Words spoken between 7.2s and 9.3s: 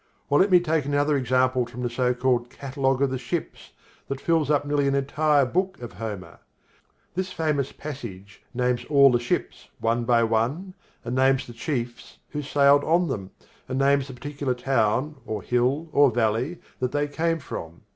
famous passage names all the